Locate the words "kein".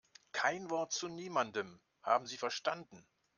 0.31-0.71